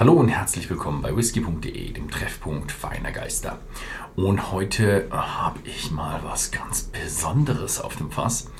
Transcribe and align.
Hallo 0.00 0.14
und 0.14 0.28
herzlich 0.28 0.70
willkommen 0.70 1.02
bei 1.02 1.14
whisky.de, 1.14 1.92
dem 1.92 2.10
Treffpunkt 2.10 2.72
feiner 2.72 3.12
Geister. 3.12 3.58
Und 4.16 4.50
heute 4.50 5.06
habe 5.10 5.58
ich 5.64 5.90
mal 5.90 6.22
was 6.24 6.50
ganz 6.50 6.84
Besonderes 6.84 7.82
auf 7.82 7.96
dem 7.96 8.10
Fass. 8.10 8.50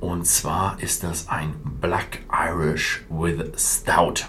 Und 0.00 0.26
zwar 0.26 0.78
ist 0.82 1.02
das 1.02 1.30
ein 1.30 1.54
Black 1.80 2.18
Irish 2.30 3.02
with 3.08 3.46
Stout. 3.56 4.26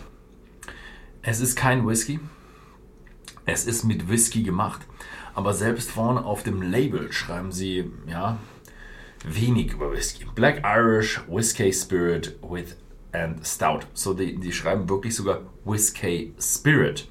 Es 1.24 1.42
ist 1.42 1.58
kein 1.58 1.86
Whisky. 1.86 2.22
Es 3.46 3.66
ist 3.66 3.84
mit 3.84 4.08
Whisky 4.08 4.42
gemacht. 4.44 4.80
Aber 5.34 5.54
selbst 5.54 5.92
vorne 5.92 6.24
auf 6.24 6.44
dem 6.44 6.62
Label 6.62 7.12
schreiben 7.12 7.52
sie, 7.52 7.92
ja, 8.08 8.38
wenig 9.26 9.74
über 9.74 9.92
Whisky. 9.92 10.24
Black 10.34 10.64
Irish 10.64 11.22
Whiskey 11.28 11.74
Spirit 11.74 12.40
with 12.42 12.78
and 13.16 13.46
Stout. 13.46 13.82
So, 13.94 14.14
die, 14.14 14.36
die 14.36 14.52
schreiben 14.52 14.90
wirklich 14.90 15.16
sogar 15.16 15.42
Whiskey 15.64 16.34
Spirit. 16.40 17.08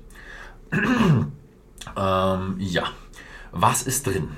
ähm, 0.72 2.56
ja, 2.58 2.84
was 3.52 3.82
ist 3.82 4.06
drin? 4.06 4.30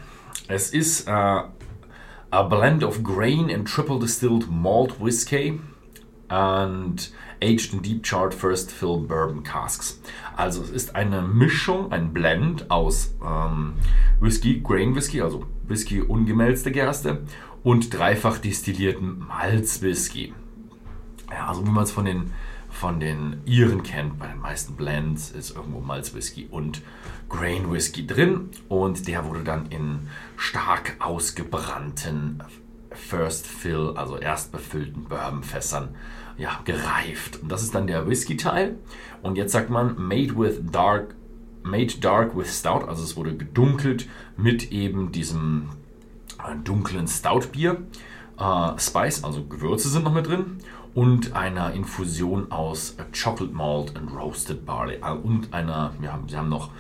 Es 0.49 0.71
ist 0.71 1.09
äh, 1.09 1.11
a 1.11 2.43
blend 2.43 2.85
of 2.85 3.03
grain 3.03 3.51
and 3.51 3.67
triple 3.67 3.99
distilled 3.99 4.49
malt 4.51 5.01
whiskey 5.01 5.61
and 6.29 7.11
aged 7.41 7.73
in 7.73 7.83
deep 7.83 8.05
charred 8.05 8.35
first 8.35 8.71
fill 8.71 8.99
bourbon 8.99 9.43
casks. 9.43 10.01
Also 10.37 10.63
es 10.63 10.71
ist 10.71 10.95
eine 10.95 11.23
Mischung, 11.23 11.93
ein 11.93 12.13
Blend 12.13 12.71
aus 12.71 13.15
ähm, 13.25 13.75
Whisky, 14.21 14.61
Grain 14.61 14.95
Whisky, 14.95 15.23
also 15.23 15.47
Whisky 15.67 16.01
ungemälzte 16.03 16.71
Gerste 16.71 17.23
und 17.63 17.93
dreifach 17.97 18.39
destillierten 18.39 19.27
Malzwhisky 19.27 20.35
ja, 21.31 21.53
so 21.55 21.67
wie 21.67 21.71
man 21.71 21.85
es 21.85 21.91
von 21.91 22.05
den, 22.05 22.33
von 22.71 23.01
den 23.01 23.41
Iren 23.45 23.83
kennt, 23.83 24.19
bei 24.19 24.29
den 24.29 24.41
meisten 24.41 24.75
Blends 24.75 25.31
ist 25.31 25.55
irgendwo 25.57 25.81
Malzwhisky 25.81 26.49
und 26.51 26.83
Grain 27.29 27.73
Whisky 27.73 28.07
drin 28.07 28.51
und 28.69 29.09
der 29.09 29.25
wurde 29.25 29.43
dann 29.43 29.67
in 29.67 30.09
stark 30.37 30.97
ausgebrannten 31.01 32.43
First 32.97 33.47
Fill, 33.47 33.93
also 33.97 34.17
erst 34.19 34.53
befüllten 34.53 35.05
Bourbonfässern, 35.05 35.95
ja, 36.39 36.61
gereift. 36.65 37.43
Und 37.43 37.51
das 37.51 37.63
ist 37.63 37.75
dann 37.75 37.87
der 37.87 38.09
Whisky-Teil. 38.09 38.77
Und 39.23 39.37
jetzt 39.37 39.53
sagt 39.53 39.71
man 39.71 39.95
made 39.97 40.37
with 40.37 40.61
dark, 40.71 41.15
made 41.63 41.99
dark 42.01 42.37
with 42.37 42.59
stout, 42.59 42.87
also 42.89 43.03
es 43.03 43.17
wurde 43.17 43.37
gedunkelt 43.37 44.09
mit 44.37 44.73
eben 44.73 45.13
diesem 45.13 45.71
äh, 46.39 46.55
dunklen 46.63 47.07
Stout-Bier. 47.07 47.83
Äh, 48.39 48.79
Spice, 48.79 49.25
also 49.25 49.45
Gewürze 49.45 49.89
sind 49.89 50.05
noch 50.05 50.13
mit 50.13 50.27
drin 50.27 50.59
und 50.95 51.35
einer 51.35 51.73
Infusion 51.73 52.51
aus 52.51 52.97
Chocolate 53.13 53.55
Malt 53.55 53.97
and 53.97 54.13
Roasted 54.15 54.65
Barley 54.65 54.97
äh, 55.03 55.13
und 55.13 55.53
einer, 55.53 55.95
ja, 56.03 56.19
sie 56.27 56.37
haben 56.37 56.49
noch 56.49 56.71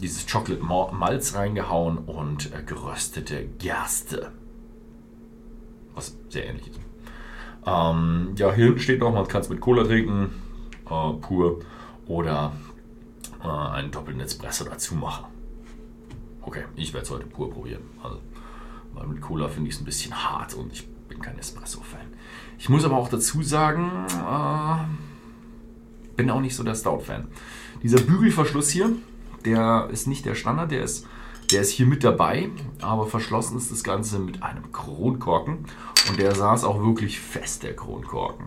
dieses 0.00 0.26
Chocolate 0.26 0.62
Malz 0.62 1.34
reingehauen 1.34 1.98
und 1.98 2.52
äh, 2.52 2.62
geröstete 2.62 3.46
Gerste. 3.58 4.32
Was 5.94 6.16
sehr 6.28 6.46
ähnlich 6.46 6.68
ist. 6.68 6.80
Ähm, 7.66 8.34
ja, 8.36 8.52
hier 8.52 8.66
hinten 8.66 8.80
steht 8.80 9.00
noch, 9.00 9.12
man 9.12 9.26
kann 9.26 9.40
es 9.40 9.48
mit 9.48 9.60
Cola 9.60 9.84
trinken, 9.84 10.30
äh, 10.88 11.12
pur, 11.20 11.60
oder 12.06 12.52
äh, 13.42 13.48
einen 13.48 13.90
doppelten 13.90 14.20
Espresso 14.22 14.64
dazu 14.64 14.94
machen. 14.94 15.26
Okay, 16.42 16.64
ich 16.76 16.94
werde 16.94 17.04
es 17.04 17.10
heute 17.10 17.26
pur 17.26 17.50
probieren. 17.50 17.82
Also, 18.02 18.20
weil 18.94 19.06
mit 19.08 19.20
Cola 19.20 19.48
finde 19.48 19.68
ich 19.68 19.74
es 19.74 19.82
ein 19.82 19.84
bisschen 19.84 20.14
hart 20.14 20.54
und 20.54 20.72
ich 20.72 20.88
bin 21.08 21.20
kein 21.20 21.38
Espresso-Fan. 21.38 22.06
Ich 22.58 22.68
muss 22.68 22.84
aber 22.84 22.96
auch 22.96 23.08
dazu 23.08 23.42
sagen, 23.42 23.90
äh, 24.08 26.16
bin 26.16 26.30
auch 26.30 26.40
nicht 26.40 26.56
so 26.56 26.62
der 26.62 26.74
Stout-Fan. 26.74 27.28
Dieser 27.82 28.00
Bügelverschluss 28.00 28.70
hier, 28.70 28.90
der 29.44 29.88
ist 29.92 30.06
nicht 30.06 30.24
der 30.24 30.34
Standard, 30.34 30.70
der 30.70 30.82
ist, 30.82 31.06
der 31.50 31.60
ist 31.60 31.70
hier 31.70 31.86
mit 31.86 32.02
dabei, 32.02 32.50
aber 32.80 33.06
verschlossen 33.06 33.56
ist 33.56 33.70
das 33.70 33.84
Ganze 33.84 34.18
mit 34.18 34.42
einem 34.42 34.72
Kronkorken 34.72 35.58
und 36.08 36.18
der 36.18 36.34
saß 36.34 36.64
auch 36.64 36.82
wirklich 36.82 37.20
fest, 37.20 37.62
der 37.62 37.76
Kronkorken. 37.76 38.46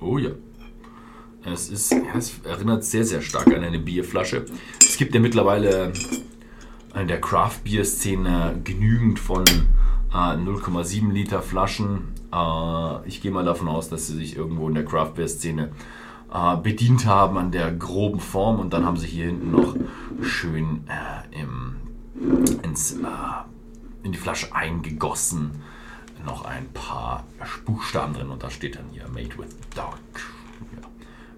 Oh 0.00 0.18
ja. 0.18 0.30
Es, 1.44 1.70
ist, 1.70 1.94
es 2.16 2.40
erinnert 2.44 2.84
sehr, 2.84 3.04
sehr 3.04 3.22
stark 3.22 3.48
an 3.48 3.64
eine 3.64 3.78
Bierflasche. 3.78 4.44
Es 4.80 4.96
gibt 4.96 5.14
ja 5.14 5.20
mittlerweile 5.20 5.92
in 6.94 7.08
der 7.08 7.20
Craft-Bier-Szene 7.20 8.60
genügend 8.64 9.18
von 9.18 9.44
äh, 9.46 10.14
0,7 10.14 11.12
Liter 11.12 11.42
Flaschen. 11.42 12.14
Äh, 12.32 13.08
ich 13.08 13.20
gehe 13.20 13.30
mal 13.30 13.44
davon 13.44 13.68
aus, 13.68 13.88
dass 13.88 14.06
sie 14.06 14.16
sich 14.16 14.36
irgendwo 14.36 14.68
in 14.68 14.74
der 14.74 14.84
Craft 14.84 15.14
Beer 15.16 15.28
Szene 15.28 15.70
äh, 16.32 16.56
bedient 16.56 17.06
haben 17.06 17.38
an 17.38 17.50
der 17.50 17.72
groben 17.72 18.20
Form 18.20 18.60
und 18.60 18.72
dann 18.72 18.84
haben 18.84 18.96
sie 18.96 19.06
hier 19.06 19.26
hinten 19.26 19.50
noch 19.50 19.74
schön 20.22 20.84
äh, 20.88 21.40
im, 21.40 21.76
ins, 22.62 22.92
äh, 22.92 23.06
in 24.02 24.12
die 24.12 24.18
Flasche 24.18 24.54
eingegossen 24.54 25.62
noch 26.24 26.44
ein 26.44 26.68
paar 26.72 27.24
Buchstaben 27.64 28.14
drin 28.14 28.28
und 28.28 28.42
da 28.42 28.50
steht 28.50 28.76
dann 28.76 28.90
hier 28.92 29.08
Made 29.08 29.38
with 29.38 29.56
Dark. 29.74 29.98
Ja, 30.76 30.88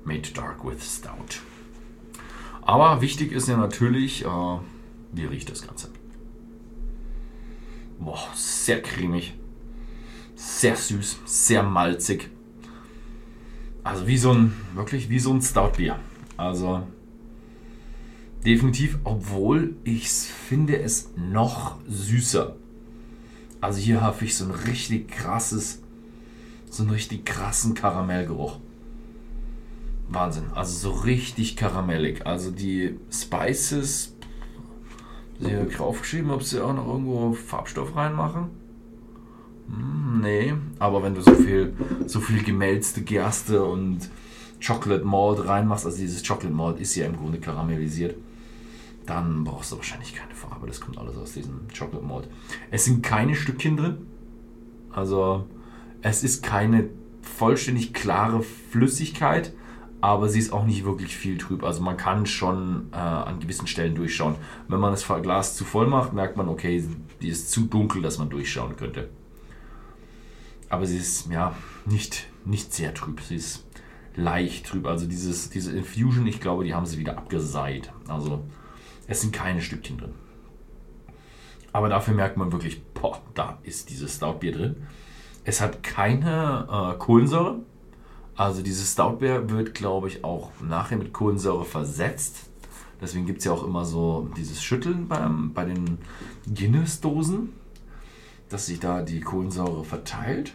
made 0.04 0.28
Dark 0.34 0.64
with 0.64 0.82
Stout. 0.82 1.40
Aber 2.62 3.00
wichtig 3.00 3.32
ist 3.32 3.48
ja 3.48 3.56
natürlich, 3.56 4.24
äh, 4.24 4.28
wie 5.12 5.24
riecht 5.24 5.50
das 5.50 5.66
Ganze. 5.66 5.90
Boah, 7.98 8.28
sehr 8.34 8.80
cremig. 8.82 9.34
Sehr 10.34 10.76
süß, 10.76 11.18
sehr 11.26 11.62
malzig. 11.62 12.30
Also 13.84 14.06
wie 14.06 14.18
so 14.18 14.32
ein, 14.32 14.52
wirklich 14.74 15.08
wie 15.10 15.18
so 15.18 15.32
ein 15.32 15.42
Stoutbier. 15.42 15.98
Also 16.36 16.82
definitiv, 18.44 18.98
obwohl 19.04 19.76
ich 19.84 20.08
finde 20.08 20.80
es 20.80 21.10
noch 21.16 21.78
süßer. 21.86 22.56
Also 23.60 23.78
hier 23.78 24.00
habe 24.00 24.24
ich 24.24 24.34
so 24.36 24.46
ein 24.46 24.50
richtig 24.50 25.10
krasses, 25.10 25.82
so 26.70 26.82
einen 26.82 26.92
richtig 26.92 27.26
krassen 27.26 27.74
Karamellgeruch. 27.74 28.58
Wahnsinn. 30.08 30.44
Also 30.54 30.90
so 30.90 31.00
richtig 31.00 31.56
karamellig. 31.56 32.26
Also 32.26 32.50
die 32.50 32.98
Spices 33.12 34.16
Sie 35.40 35.56
haben 35.56 35.80
aufgeschrieben, 35.80 36.30
ob 36.30 36.42
sie 36.42 36.60
auch 36.60 36.74
noch 36.74 36.86
irgendwo 36.86 37.32
Farbstoff 37.32 37.96
reinmachen. 37.96 38.50
Hm, 39.68 40.20
nee, 40.20 40.54
aber 40.78 41.02
wenn 41.02 41.14
du 41.14 41.22
so 41.22 41.34
viel, 41.34 41.74
so 42.06 42.20
viel 42.20 42.42
gemälzte 42.42 43.02
Gerste 43.02 43.64
und 43.64 44.10
Chocolate 44.64 45.04
Malt 45.04 45.46
reinmachst, 45.46 45.86
also 45.86 45.96
dieses 45.96 46.26
Chocolate 46.26 46.54
Malt 46.54 46.78
ist 46.78 46.94
ja 46.94 47.06
im 47.06 47.16
Grunde 47.16 47.38
karamellisiert, 47.38 48.16
dann 49.06 49.44
brauchst 49.44 49.72
du 49.72 49.76
wahrscheinlich 49.76 50.14
keine 50.14 50.34
Farbe. 50.34 50.66
Das 50.66 50.80
kommt 50.80 50.98
alles 50.98 51.16
aus 51.16 51.32
diesem 51.32 51.60
Chocolate 51.76 52.06
Malt. 52.06 52.28
Es 52.70 52.84
sind 52.84 53.02
keine 53.02 53.34
Stückchen 53.34 53.78
drin. 53.78 54.06
Also 54.92 55.46
es 56.02 56.22
ist 56.22 56.42
keine 56.42 56.90
vollständig 57.22 57.94
klare 57.94 58.42
Flüssigkeit 58.42 59.52
aber 60.00 60.28
sie 60.28 60.38
ist 60.38 60.52
auch 60.52 60.64
nicht 60.64 60.84
wirklich 60.84 61.16
viel 61.16 61.36
trüb. 61.38 61.62
Also 61.62 61.82
man 61.82 61.96
kann 61.96 62.26
schon 62.26 62.88
äh, 62.92 62.96
an 62.96 63.40
gewissen 63.40 63.66
Stellen 63.66 63.94
durchschauen. 63.94 64.36
Wenn 64.68 64.80
man 64.80 64.92
das 64.92 65.06
Glas 65.22 65.56
zu 65.56 65.64
voll 65.64 65.86
macht, 65.86 66.12
merkt 66.12 66.36
man, 66.36 66.48
okay, 66.48 66.82
die 67.20 67.28
ist 67.28 67.50
zu 67.50 67.62
dunkel, 67.62 68.02
dass 68.02 68.18
man 68.18 68.30
durchschauen 68.30 68.76
könnte. 68.76 69.10
Aber 70.68 70.86
sie 70.86 70.96
ist 70.96 71.30
ja 71.30 71.54
nicht, 71.84 72.28
nicht 72.44 72.72
sehr 72.72 72.94
trüb. 72.94 73.20
Sie 73.20 73.36
ist 73.36 73.66
leicht 74.14 74.66
trüb. 74.66 74.86
Also 74.86 75.06
dieses, 75.06 75.50
diese 75.50 75.76
Infusion, 75.76 76.26
ich 76.26 76.40
glaube, 76.40 76.64
die 76.64 76.74
haben 76.74 76.86
sie 76.86 76.98
wieder 76.98 77.18
abgeseit. 77.18 77.92
Also 78.08 78.44
es 79.06 79.20
sind 79.20 79.32
keine 79.32 79.60
Stückchen 79.60 79.98
drin. 79.98 80.14
Aber 81.72 81.88
dafür 81.88 82.14
merkt 82.14 82.36
man 82.36 82.52
wirklich, 82.52 82.82
boah, 82.94 83.20
da 83.34 83.58
ist 83.62 83.90
dieses 83.90 84.16
Stoutbier 84.16 84.52
drin. 84.52 84.76
Es 85.44 85.60
hat 85.60 85.82
keine 85.82 86.94
äh, 86.94 86.98
Kohlensäure. 86.98 87.60
Also 88.36 88.62
dieses 88.62 88.92
Stoutbeer 88.92 89.50
wird, 89.50 89.74
glaube 89.74 90.08
ich, 90.08 90.24
auch 90.24 90.50
nachher 90.60 90.96
mit 90.96 91.12
Kohlensäure 91.12 91.64
versetzt. 91.64 92.48
Deswegen 93.00 93.26
gibt 93.26 93.38
es 93.38 93.44
ja 93.44 93.52
auch 93.52 93.64
immer 93.64 93.84
so 93.84 94.30
dieses 94.36 94.62
Schütteln 94.62 95.08
beim, 95.08 95.52
bei 95.52 95.64
den 95.64 95.98
Guinness-Dosen, 96.46 97.50
dass 98.48 98.66
sich 98.66 98.80
da 98.80 99.02
die 99.02 99.20
Kohlensäure 99.20 99.84
verteilt. 99.84 100.54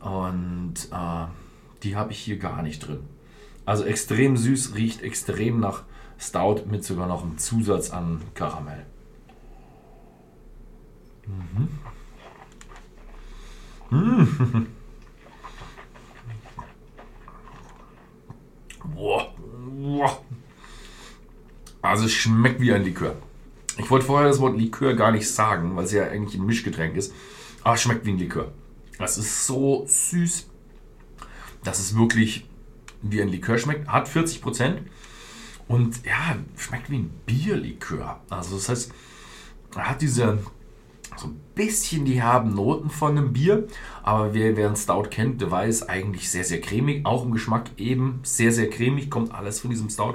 Und 0.00 0.74
äh, 0.90 1.26
die 1.82 1.96
habe 1.96 2.12
ich 2.12 2.18
hier 2.18 2.38
gar 2.38 2.62
nicht 2.62 2.80
drin. 2.80 3.00
Also 3.66 3.84
extrem 3.84 4.36
süß, 4.36 4.74
riecht 4.74 5.02
extrem 5.02 5.60
nach 5.60 5.84
Stout 6.18 6.62
mit 6.70 6.84
sogar 6.84 7.06
noch 7.06 7.22
einem 7.22 7.38
Zusatz 7.38 7.90
an 7.90 8.22
Karamell. 8.34 8.86
Mhm. 11.26 11.68
Mmh. 13.90 14.66
Boah. 18.94 19.32
Boah. 19.36 20.22
Also 21.82 22.06
es 22.06 22.12
schmeckt 22.12 22.60
wie 22.60 22.72
ein 22.72 22.84
Likör. 22.84 23.16
Ich 23.76 23.90
wollte 23.90 24.06
vorher 24.06 24.28
das 24.28 24.40
Wort 24.40 24.58
Likör 24.58 24.94
gar 24.94 25.12
nicht 25.12 25.30
sagen, 25.30 25.76
weil 25.76 25.84
es 25.84 25.92
ja 25.92 26.04
eigentlich 26.04 26.40
ein 26.40 26.46
Mischgetränk 26.46 26.96
ist. 26.96 27.14
Aber 27.62 27.74
es 27.74 27.82
schmeckt 27.82 28.04
wie 28.04 28.10
ein 28.10 28.18
Likör. 28.18 28.52
Es 28.98 29.18
ist 29.18 29.46
so 29.46 29.84
süß. 29.86 30.48
dass 31.64 31.78
es 31.78 31.96
wirklich 31.96 32.46
wie 33.02 33.20
ein 33.22 33.28
Likör 33.28 33.58
schmeckt. 33.58 33.88
Hat 33.88 34.08
40 34.08 34.42
Prozent 34.42 34.82
und 35.68 36.04
ja, 36.04 36.36
schmeckt 36.56 36.90
wie 36.90 36.98
ein 36.98 37.10
Bierlikör. 37.26 38.20
Also 38.30 38.56
das 38.56 38.68
heißt, 38.68 38.92
er 39.76 39.90
hat 39.90 40.02
diese 40.02 40.38
so 41.18 41.28
ein 41.28 41.40
bisschen 41.54 42.04
die 42.04 42.20
herben 42.20 42.54
Noten 42.54 42.90
von 42.90 43.16
einem 43.16 43.32
Bier, 43.32 43.66
aber 44.02 44.34
wer, 44.34 44.56
wer 44.56 44.68
einen 44.68 44.76
Stout 44.76 45.08
kennt, 45.10 45.40
der 45.40 45.50
weiß 45.50 45.88
eigentlich 45.88 46.30
sehr, 46.30 46.44
sehr 46.44 46.60
cremig. 46.60 47.04
Auch 47.04 47.24
im 47.24 47.32
Geschmack 47.32 47.70
eben 47.76 48.20
sehr, 48.22 48.52
sehr 48.52 48.70
cremig, 48.70 49.10
kommt 49.10 49.34
alles 49.34 49.60
von 49.60 49.70
diesem 49.70 49.90
Stout. 49.90 50.14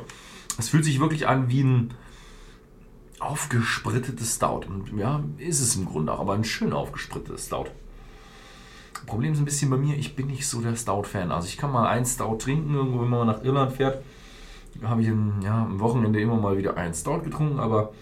Es 0.57 0.69
fühlt 0.69 0.85
sich 0.85 0.99
wirklich 0.99 1.27
an 1.27 1.49
wie 1.49 1.63
ein 1.63 1.93
aufgesprittetes 3.19 4.35
Stout. 4.35 4.61
Und 4.67 4.97
ja, 4.97 5.23
ist 5.37 5.59
es 5.59 5.75
im 5.75 5.85
Grunde 5.85 6.13
auch, 6.13 6.19
aber 6.19 6.33
ein 6.33 6.43
schön 6.43 6.73
aufgesprittetes 6.73 7.47
Stout. 7.47 7.67
Problem 9.05 9.33
ist 9.33 9.39
ein 9.39 9.45
bisschen 9.45 9.69
bei 9.69 9.77
mir, 9.77 9.97
ich 9.97 10.15
bin 10.15 10.27
nicht 10.27 10.47
so 10.47 10.61
der 10.61 10.75
Stout-Fan. 10.75 11.31
Also 11.31 11.47
ich 11.47 11.57
kann 11.57 11.71
mal 11.71 11.87
einen 11.87 12.05
Stout 12.05 12.37
trinken, 12.37 12.73
irgendwo, 12.73 13.01
wenn 13.01 13.09
man 13.09 13.27
nach 13.27 13.43
Irland 13.43 13.73
fährt. 13.73 14.03
Habe 14.81 15.01
ich 15.01 15.07
ein, 15.07 15.41
ja, 15.43 15.63
am 15.63 15.79
Wochenende 15.79 16.19
immer 16.21 16.35
mal 16.35 16.57
wieder 16.57 16.77
einen 16.77 16.93
Stout 16.93 17.21
getrunken, 17.21 17.59
aber 17.59 17.93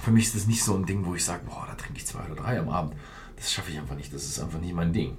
für 0.00 0.10
mich 0.10 0.26
ist 0.26 0.34
das 0.34 0.46
nicht 0.46 0.64
so 0.64 0.74
ein 0.74 0.86
Ding, 0.86 1.04
wo 1.04 1.14
ich 1.14 1.24
sage, 1.24 1.44
boah, 1.44 1.66
da 1.68 1.74
trinke 1.74 1.98
ich 1.98 2.06
zwei 2.06 2.24
oder 2.24 2.36
drei 2.36 2.58
am 2.58 2.68
Abend. 2.68 2.94
Das 3.36 3.52
schaffe 3.52 3.70
ich 3.70 3.78
einfach 3.78 3.96
nicht. 3.96 4.12
Das 4.12 4.24
ist 4.24 4.38
einfach 4.38 4.60
nicht 4.60 4.74
mein 4.74 4.92
Ding. 4.92 5.16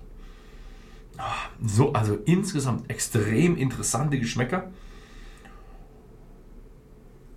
Ah, 1.17 1.35
so, 1.63 1.93
also 1.93 2.15
insgesamt 2.25 2.89
extrem 2.89 3.57
interessante 3.57 4.19
Geschmäcker. 4.19 4.71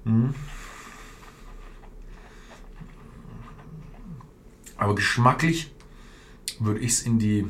Mhm. 0.04 0.34
Aber 4.76 4.94
geschmacklich 4.94 5.72
würde 6.60 6.80
ich 6.80 6.92
es 6.92 7.02
in 7.02 7.18
die, 7.18 7.46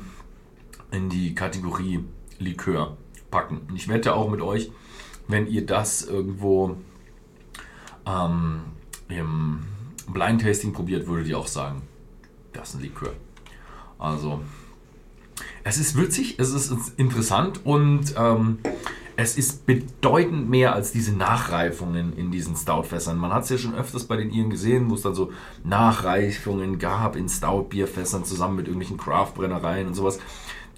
in 0.90 1.08
die 1.08 1.34
Kategorie 1.34 2.04
Likör 2.38 2.96
packen. 3.30 3.58
Und 3.68 3.76
ich 3.76 3.88
wette 3.88 4.14
auch 4.14 4.30
mit 4.30 4.40
euch, 4.40 4.70
wenn 5.28 5.46
ihr 5.46 5.66
das 5.66 6.02
irgendwo 6.02 6.76
ähm, 8.06 8.60
im 9.08 9.64
Blind 10.06 10.42
Tasting 10.42 10.72
probiert, 10.72 11.06
würdet 11.06 11.28
ihr 11.28 11.38
auch 11.38 11.46
sagen, 11.46 11.82
das 12.52 12.70
ist 12.70 12.74
ein 12.76 12.82
Likör. 12.82 13.12
Also, 13.98 14.40
es 15.62 15.78
ist 15.78 15.96
witzig, 15.96 16.38
es 16.38 16.52
ist 16.52 16.72
interessant 16.98 17.64
und 17.64 18.14
ähm, 18.16 18.58
es 19.16 19.38
ist 19.38 19.66
bedeutend 19.66 20.50
mehr 20.50 20.74
als 20.74 20.92
diese 20.92 21.12
Nachreifungen 21.12 22.16
in 22.16 22.30
diesen 22.30 22.56
Stout-Fässern. 22.56 23.16
Man 23.16 23.32
hat 23.32 23.44
es 23.44 23.50
ja 23.50 23.58
schon 23.58 23.74
öfters 23.74 24.04
bei 24.04 24.16
den 24.16 24.30
Iren 24.30 24.50
gesehen, 24.50 24.90
wo 24.90 24.94
es 24.94 25.02
dann 25.02 25.14
so 25.14 25.32
Nachreifungen 25.62 26.78
gab 26.78 27.14
in 27.16 27.28
Stout-Bierfässern 27.28 28.24
zusammen 28.24 28.56
mit 28.56 28.66
irgendwelchen 28.66 28.98
Craft-Brennereien 28.98 29.86
und 29.86 29.94
sowas. 29.94 30.18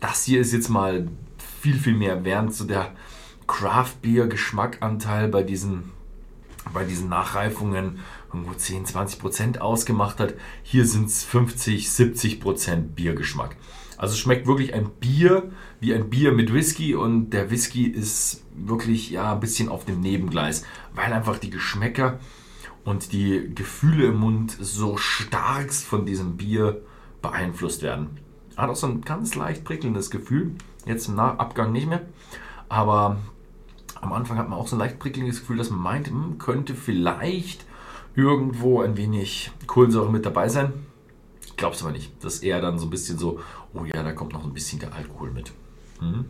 Das 0.00 0.24
hier 0.24 0.40
ist 0.40 0.52
jetzt 0.52 0.68
mal 0.68 1.08
viel, 1.60 1.78
viel 1.78 1.94
mehr, 1.94 2.24
während 2.24 2.54
so 2.54 2.64
der 2.64 2.92
Craft-Bier-Geschmackanteil 3.46 5.28
bei 5.28 5.42
diesen, 5.42 5.92
bei 6.72 6.84
diesen 6.84 7.08
Nachreifungen 7.08 8.00
irgendwo 8.32 8.54
10, 8.54 8.86
20 8.86 9.18
Prozent 9.18 9.60
ausgemacht 9.60 10.20
hat. 10.20 10.34
Hier 10.62 10.86
sind 10.86 11.06
es 11.06 11.24
50, 11.24 11.90
70 11.90 12.40
Prozent 12.40 12.94
Biergeschmack. 12.94 13.56
Also 13.96 14.12
es 14.12 14.18
schmeckt 14.18 14.46
wirklich 14.46 14.74
ein 14.74 14.90
Bier 15.00 15.50
wie 15.80 15.94
ein 15.94 16.10
Bier 16.10 16.32
mit 16.32 16.52
Whisky 16.52 16.94
und 16.94 17.30
der 17.30 17.50
Whisky 17.50 17.86
ist 17.86 18.44
wirklich 18.54 19.10
ja 19.10 19.32
ein 19.32 19.40
bisschen 19.40 19.68
auf 19.68 19.84
dem 19.84 20.00
Nebengleis, 20.00 20.64
weil 20.94 21.12
einfach 21.12 21.38
die 21.38 21.50
Geschmäcker 21.50 22.18
und 22.84 23.12
die 23.12 23.50
Gefühle 23.54 24.06
im 24.08 24.18
Mund 24.18 24.56
so 24.60 24.96
stark 24.96 25.72
von 25.72 26.04
diesem 26.04 26.36
Bier 26.36 26.82
beeinflusst 27.22 27.82
werden. 27.82 28.18
Hat 28.56 28.70
auch 28.70 28.76
so 28.76 28.86
ein 28.86 29.00
ganz 29.00 29.34
leicht 29.34 29.64
prickelndes 29.64 30.10
Gefühl, 30.10 30.52
jetzt 30.84 31.08
im 31.08 31.18
Abgang 31.18 31.72
nicht 31.72 31.88
mehr, 31.88 32.02
aber 32.68 33.18
am 34.06 34.12
Anfang 34.12 34.38
hat 34.38 34.48
man 34.48 34.58
auch 34.58 34.68
so 34.68 34.76
ein 34.76 34.78
leicht 34.78 34.98
prickelndes 34.98 35.40
Gefühl, 35.40 35.56
dass 35.56 35.70
man 35.70 35.80
meint, 35.80 36.08
hm, 36.08 36.38
könnte 36.38 36.74
vielleicht 36.74 37.64
irgendwo 38.14 38.80
ein 38.80 38.96
wenig 38.96 39.50
Kohlensäure 39.66 40.10
mit 40.10 40.24
dabei 40.24 40.48
sein. 40.48 40.72
Ich 41.44 41.56
glaube 41.56 41.74
es 41.74 41.82
aber 41.82 41.92
nicht. 41.92 42.12
Das 42.22 42.36
ist 42.36 42.42
eher 42.42 42.60
dann 42.60 42.78
so 42.78 42.86
ein 42.86 42.90
bisschen 42.90 43.18
so, 43.18 43.40
oh 43.74 43.84
ja, 43.84 44.02
da 44.02 44.12
kommt 44.12 44.32
noch 44.32 44.44
ein 44.44 44.54
bisschen 44.54 44.78
der 44.78 44.94
Alkohol 44.94 45.30
mit. 45.30 45.52
Mhm. 46.00 46.26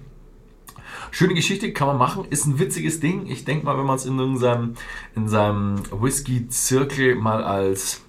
Schöne 1.10 1.34
Geschichte, 1.34 1.72
kann 1.72 1.88
man 1.88 1.98
machen, 1.98 2.24
ist 2.30 2.46
ein 2.46 2.58
witziges 2.58 3.00
Ding. 3.00 3.26
Ich 3.26 3.44
denke 3.44 3.64
mal, 3.64 3.76
wenn 3.78 3.86
man 3.86 3.96
es 3.96 4.06
in 4.06 4.18
in 4.18 5.28
seinem 5.28 5.82
Whisky-Zirkel 5.90 7.16
mal 7.16 7.42
als, 7.42 8.02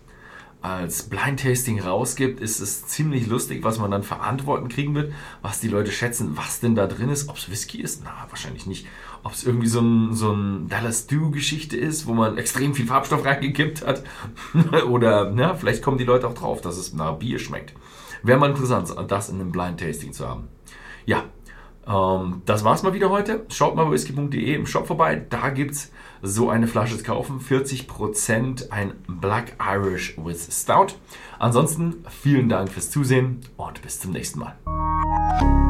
als 0.76 1.04
Blind 1.04 1.40
Tasting 1.40 1.80
rausgibt, 1.80 2.40
ist 2.40 2.60
es 2.60 2.86
ziemlich 2.88 3.28
lustig, 3.28 3.64
was 3.64 3.80
man 3.80 3.90
dann 3.90 4.04
für 4.04 4.20
Antworten 4.20 4.68
kriegen 4.68 4.94
wird, 4.96 5.14
was 5.42 5.60
die 5.60 5.68
Leute 5.68 5.92
schätzen, 5.92 6.36
was 6.36 6.60
denn 6.60 6.76
da 6.76 6.88
drin 6.88 7.10
ist. 7.10 7.30
Ob 7.30 7.38
es 7.38 7.50
Whisky 7.50 7.82
ist? 7.82 8.04
Na, 8.04 8.28
wahrscheinlich 8.30 8.66
nicht. 8.66 8.86
Ob 9.24 9.32
es 9.34 9.46
irgendwie 9.46 9.68
so 9.68 9.80
ein, 9.80 10.14
so 10.14 10.32
ein 10.32 10.68
Dallas 10.68 11.04
Stew-Geschichte 11.04 11.78
ist, 11.78 12.06
wo 12.06 12.14
man 12.14 12.38
extrem 12.38 12.74
viel 12.74 12.86
Farbstoff 12.86 13.26
reingekippt 13.26 13.86
hat. 13.86 14.04
Oder 14.88 15.34
ja, 15.34 15.54
vielleicht 15.54 15.82
kommen 15.82 15.98
die 15.98 16.04
Leute 16.04 16.28
auch 16.28 16.34
drauf, 16.34 16.62
dass 16.62 16.78
es 16.78 16.94
nach 16.94 17.14
Bier 17.14 17.40
schmeckt. 17.40 17.74
Wäre 18.24 18.40
mal 18.40 18.50
interessant, 18.50 18.94
das 19.08 19.30
in 19.30 19.40
einem 19.40 19.52
Blind 19.52 19.80
Tasting 19.80 20.12
zu 20.12 20.28
haben. 20.28 20.50
Ja, 21.06 21.24
ähm, 21.88 22.42
das 22.46 22.64
war's 22.64 22.84
mal 22.84 22.94
wieder 22.94 23.10
heute. 23.10 23.46
Schaut 23.50 23.76
mal 23.76 23.86
bei 23.86 23.92
whisky.de 23.92 24.54
im 24.54 24.66
Shop 24.66 24.88
vorbei. 24.88 25.26
Da 25.30 25.50
gibt's 25.50 25.92
so 26.22 26.50
eine 26.50 26.68
Flasche 26.68 26.98
zu 26.98 27.04
kaufen. 27.04 27.40
40% 27.40 28.72
ein 28.72 28.94
Black 29.08 29.56
Irish 29.60 30.18
with 30.18 30.48
Stout. 30.52 30.96
Ansonsten 31.40 32.04
vielen 32.10 32.50
Dank 32.50 32.72
fürs 32.72 32.90
Zusehen 32.90 33.42
und 33.58 33.82
bis 33.82 34.00
zum 34.00 34.12
nächsten 34.12 34.40
Mal. 34.40 35.67